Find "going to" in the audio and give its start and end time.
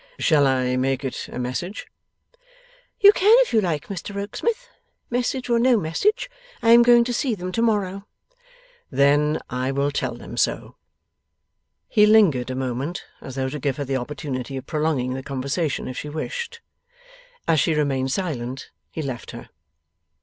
6.81-7.13